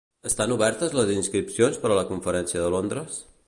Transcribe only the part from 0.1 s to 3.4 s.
Estan obertes les inscripcions per a la conferència de Londres?